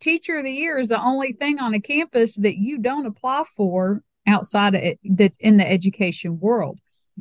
[0.00, 3.44] Teacher of the Year is the only thing on a campus that you don't apply
[3.44, 6.78] for outside of it that in the education world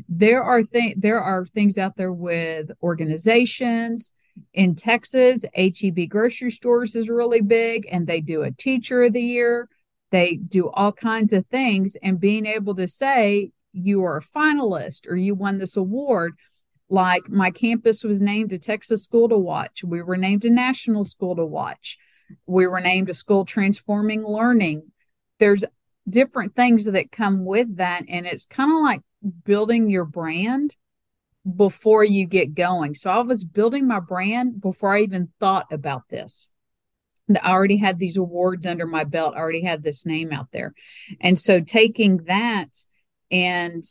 [0.08, 4.14] there are things there are things out there with organizations
[4.54, 9.22] in texas H-E-B grocery stores is really big and they do a teacher of the
[9.22, 9.70] year
[10.12, 15.08] they do all kinds of things and being able to say you are a finalist
[15.10, 16.34] or you won this award
[16.90, 21.06] like my campus was named a texas school to watch we were named a national
[21.06, 21.98] school to watch
[22.46, 24.84] we were named a school transforming learning
[25.40, 25.64] there's
[26.10, 28.04] different things that come with that.
[28.10, 29.02] And it's kind of like
[29.44, 30.76] building your brand
[31.56, 32.96] before you get going.
[32.96, 36.54] So I was building my brand before I even thought about this.
[37.44, 39.34] I already had these awards under my belt.
[39.36, 40.74] I already had this name out there.
[41.20, 42.70] And so taking that
[43.32, 43.84] and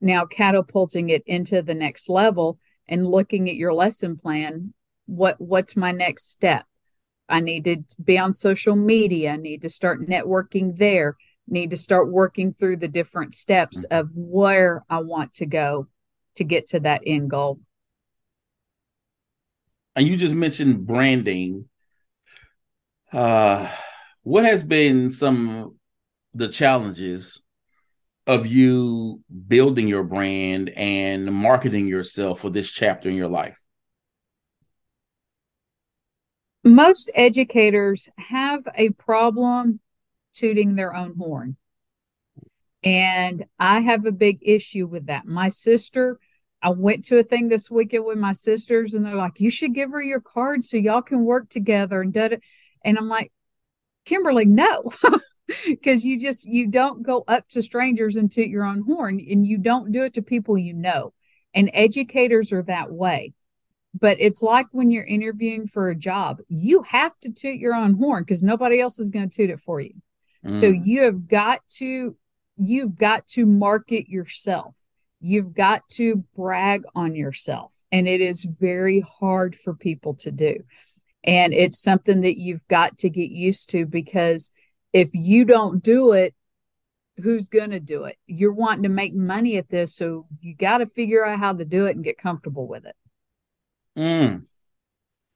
[0.00, 2.58] now catapulting it into the next level
[2.88, 4.74] and looking at your lesson plan,
[5.06, 6.64] what what's my next step?
[7.28, 11.16] I need to be on social media, I need to start networking there,
[11.46, 14.00] need to start working through the different steps mm-hmm.
[14.00, 15.88] of where I want to go
[16.36, 17.60] to get to that end goal.
[19.94, 21.68] And you just mentioned branding
[23.12, 23.68] uh,
[24.22, 25.76] what has been some
[26.32, 27.42] the challenges
[28.26, 33.56] of you building your brand and marketing yourself for this chapter in your life?
[36.62, 39.80] Most educators have a problem
[40.34, 41.56] tooting their own horn.
[42.82, 45.26] And I have a big issue with that.
[45.26, 46.18] My sister,
[46.62, 49.74] I went to a thing this weekend with my sisters, and they're like, You should
[49.74, 52.00] give her your card so y'all can work together.
[52.00, 52.16] And
[52.84, 53.32] and I'm like,
[54.04, 54.92] Kimberly, no,
[55.66, 59.46] because you just you don't go up to strangers and toot your own horn, and
[59.46, 61.12] you don't do it to people you know.
[61.54, 63.34] And educators are that way.
[63.92, 67.94] But it's like when you're interviewing for a job, you have to toot your own
[67.94, 69.94] horn because nobody else is going to toot it for you.
[70.46, 70.54] Mm.
[70.54, 72.16] So you have got to
[72.56, 74.74] you've got to market yourself.
[75.20, 77.74] You've got to brag on yourself.
[77.92, 80.62] And it is very hard for people to do.
[81.24, 84.52] And it's something that you've got to get used to because
[84.92, 86.34] if you don't do it,
[87.22, 88.16] who's going to do it?
[88.26, 89.94] You're wanting to make money at this.
[89.94, 92.96] So you got to figure out how to do it and get comfortable with it.
[93.96, 94.44] Mm.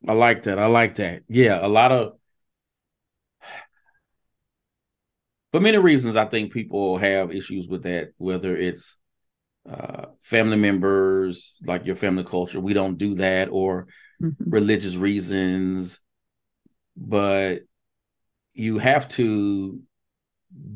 [0.07, 0.59] I like that.
[0.59, 1.23] I like that.
[1.29, 1.65] Yeah.
[1.65, 2.13] A lot of,
[5.53, 8.97] for many reasons, I think people have issues with that, whether it's
[9.71, 13.87] uh, family members, like your family culture, we don't do that, or
[14.23, 14.51] mm-hmm.
[14.51, 16.01] religious reasons,
[16.97, 17.61] but
[18.53, 19.81] you have to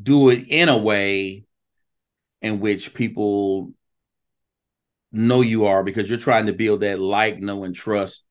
[0.03, 1.45] do it in a way
[2.41, 3.73] in which people
[5.11, 8.25] know you are because you're trying to build that like, know, and trust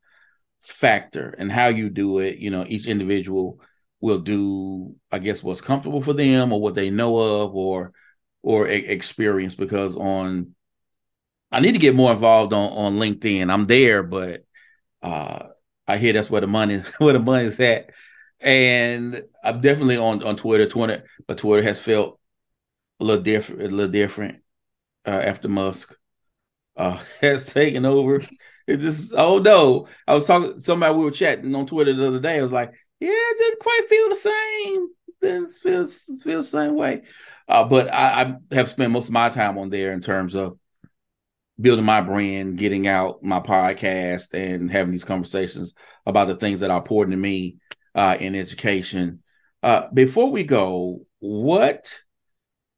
[0.61, 1.35] factor.
[1.39, 3.61] And how you do it, you know, each individual
[4.01, 7.93] will do, I guess, what's comfortable for them or what they know of or
[8.49, 10.55] or experience because on
[11.53, 13.53] I need to get more involved on on LinkedIn.
[13.53, 14.47] I'm there, but
[15.03, 15.49] uh,
[15.87, 17.91] I hear that's where the money where the money's at,
[18.41, 20.67] and I'm definitely on on Twitter.
[20.67, 22.19] Twitter, but Twitter has felt
[23.01, 24.39] a little different, a little different
[25.07, 25.95] uh, after Musk
[26.75, 28.23] uh, has taken over.
[28.67, 29.89] It just oh no!
[30.07, 32.39] I was talking somebody we were chatting on Twitter the other day.
[32.39, 34.89] I was like, yeah, it didn't quite feel the same.
[35.21, 37.03] It feels feels the same way.
[37.49, 40.59] Uh, but I, I have spent most of my time on there in terms of
[41.61, 45.75] building my brand, getting out my podcast, and having these conversations
[46.07, 47.57] about the things that are important to me
[47.95, 49.23] uh, in education.
[49.63, 52.01] Uh, before we go, what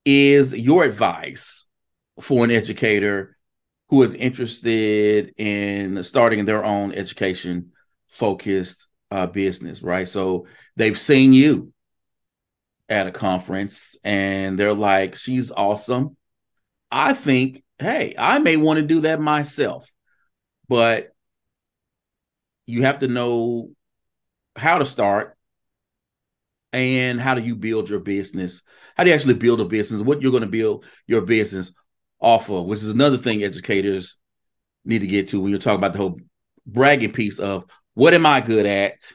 [0.05, 1.67] is your advice
[2.21, 3.37] for an educator
[3.89, 7.73] who is interested in starting their own education
[8.09, 9.83] focused uh, business?
[9.83, 10.47] Right, so
[10.77, 11.73] they've seen you
[12.91, 16.17] at a conference and they're like, "She's awesome."
[16.91, 19.91] I think hey, I may want to do that myself,
[20.69, 21.15] but
[22.67, 23.71] you have to know
[24.55, 25.37] how to start
[26.73, 28.63] and how do you build your business?
[28.97, 30.03] How do you actually build a business?
[30.03, 31.73] What you're going to build your business
[32.21, 34.19] off of, which is another thing educators
[34.85, 36.21] need to get to when you're talking about the whole
[36.67, 37.65] bragging piece of
[37.95, 39.13] what am I good at?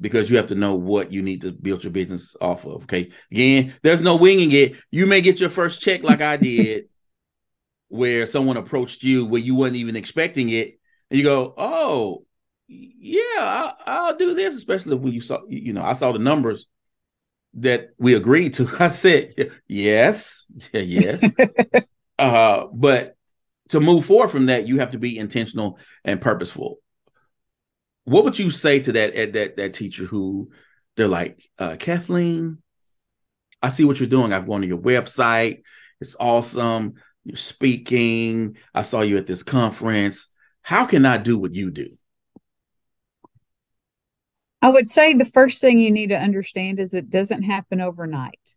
[0.00, 2.84] Because you have to know what you need to build your business off of.
[2.84, 3.10] Okay.
[3.30, 4.74] Again, there's no winging it.
[4.90, 6.86] You may get your first check like I did
[7.88, 10.78] where someone approached you where you weren't even expecting it,
[11.10, 12.24] and you go, "Oh,
[12.68, 16.66] yeah, I'll, I'll do this." Especially when you saw, you know, I saw the numbers
[17.54, 18.70] that we agreed to.
[18.78, 21.24] I said, "Yes, yeah, yes,"
[22.18, 23.16] uh, but
[23.70, 26.78] to move forward from that, you have to be intentional and purposeful.
[28.10, 30.50] What would you say to that that that teacher who
[30.96, 32.58] they're like, uh, Kathleen,
[33.62, 34.32] I see what you're doing.
[34.32, 35.62] I've gone to your website.
[36.00, 36.94] It's awesome
[37.24, 38.56] you're speaking.
[38.74, 40.28] I saw you at this conference.
[40.62, 41.96] How can I do what you do?
[44.62, 48.56] I would say the first thing you need to understand is it doesn't happen overnight.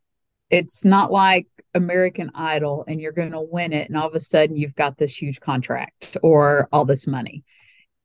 [0.49, 4.20] It's not like American Idol and you're going to win it and all of a
[4.20, 7.43] sudden you've got this huge contract or all this money.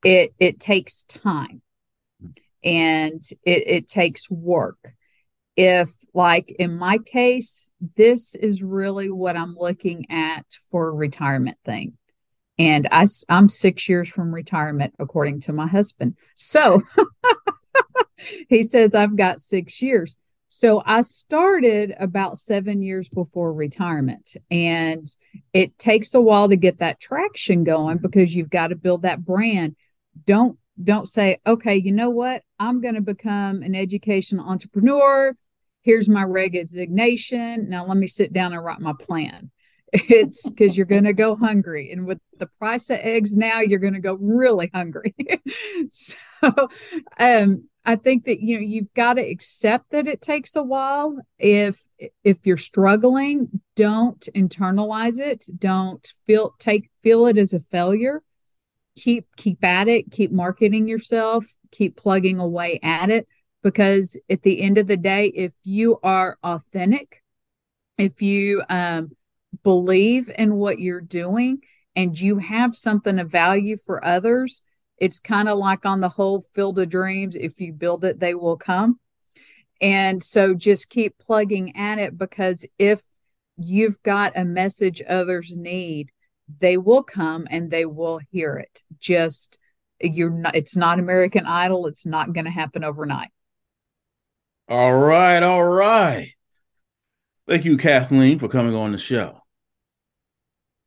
[0.03, 1.61] It it takes time
[2.63, 4.77] and it, it takes work
[5.55, 11.57] if like in my case this is really what i'm looking at for a retirement
[11.63, 11.93] thing
[12.57, 16.81] and I, i'm six years from retirement according to my husband so
[18.49, 20.17] he says, I've got six years.
[20.47, 24.35] So I started about seven years before retirement.
[24.49, 25.05] And
[25.53, 29.23] it takes a while to get that traction going because you've got to build that
[29.23, 29.75] brand.
[30.25, 32.43] Don't don't say, okay, you know what?
[32.57, 35.35] I'm going to become an educational entrepreneur.
[35.81, 37.69] Here's my resignation.
[37.69, 39.51] Now let me sit down and write my plan.
[39.91, 41.91] It's because you're going to go hungry.
[41.91, 45.15] And with the price of eggs now, you're going to go really hungry.
[45.89, 46.15] so
[47.19, 51.17] um, I think that you know you've got to accept that it takes a while.
[51.39, 51.87] If
[52.23, 55.45] if you're struggling, don't internalize it.
[55.57, 58.21] Don't feel take feel it as a failure
[58.99, 63.27] keep keep at it keep marketing yourself keep plugging away at it
[63.63, 67.23] because at the end of the day if you are authentic
[67.97, 69.11] if you um,
[69.63, 71.61] believe in what you're doing
[71.95, 74.63] and you have something of value for others
[74.99, 78.35] it's kind of like on the whole field of dreams if you build it they
[78.35, 78.99] will come.
[79.81, 83.01] And so just keep plugging at it because if
[83.57, 86.11] you've got a message others need
[86.59, 88.81] they will come and they will hear it.
[88.99, 89.59] Just
[90.01, 91.87] you're not it's not American Idol.
[91.87, 93.29] It's not going to happen overnight.
[94.67, 96.33] All right, all right.
[97.47, 99.41] Thank you, Kathleen, for coming on the show.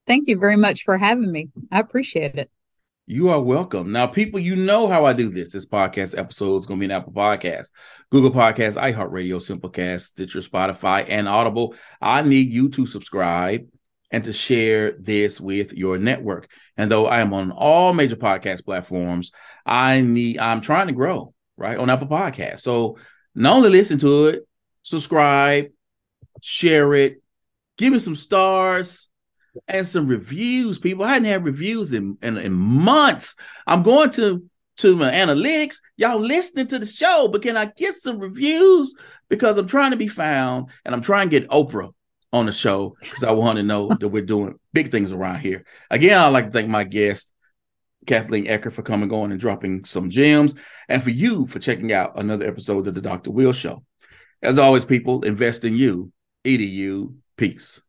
[0.07, 1.51] Thank you very much for having me.
[1.71, 2.51] I appreciate it.
[3.07, 3.91] You are welcome.
[3.91, 5.51] Now, people, you know how I do this.
[5.51, 7.71] This podcast episode is going to be an Apple Podcast,
[8.11, 11.75] Google Podcast, iHeartRadio, Simplecast, Stitcher, Spotify, and Audible.
[12.01, 13.67] I need you to subscribe
[14.13, 16.49] and to share this with your network.
[16.77, 19.33] And though I am on all major podcast platforms,
[19.65, 21.79] I need I'm trying to grow, right?
[21.79, 22.61] On Apple Podcast.
[22.61, 22.99] So
[23.35, 24.47] not only listen to it,
[24.83, 25.71] subscribe,
[26.43, 27.23] share it,
[27.79, 29.09] give me some stars
[29.67, 30.79] and some reviews.
[30.79, 33.37] People I hadn't had reviews in, in, in months.
[33.67, 34.45] I'm going to
[34.79, 35.77] to my analytics.
[35.97, 38.95] Y'all listening to the show, but can I get some reviews?
[39.29, 41.93] Because I'm trying to be found and I'm trying to get Oprah
[42.33, 45.64] on the show because I want to know that we're doing big things around here.
[45.91, 47.33] Again, I'd like to thank my guest,
[48.07, 50.55] Kathleen Eckert, for coming on and dropping some gems,
[50.89, 53.30] and for you for checking out another episode of the Dr.
[53.30, 53.85] Will Show.
[54.43, 56.12] As always, people, invest in you.
[56.45, 57.14] EDU.
[57.37, 57.80] Peace.